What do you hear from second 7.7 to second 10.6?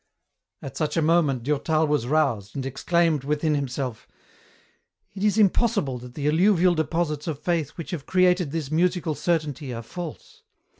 which have created this musical certainty are false.